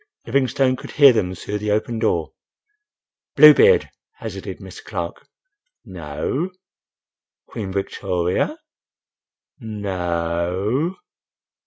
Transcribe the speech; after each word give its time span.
Livingstone 0.25 0.75
could 0.75 0.89
hear 0.93 1.13
them 1.13 1.35
through 1.35 1.59
the 1.59 1.69
open 1.69 1.99
door. 1.99 2.31
"Blue 3.35 3.53
Beard," 3.53 3.87
hazarded 4.15 4.57
Mr. 4.57 4.83
Clark. 4.83 5.27
"No—o!" 5.85 6.49
"Queen 7.47 7.71
Victoria?" 7.71 8.57
"No—o—o!" 9.59 10.95